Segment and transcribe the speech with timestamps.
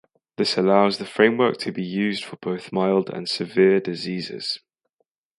[0.35, 4.59] This allows the framework to be used for both mild and severe diseases.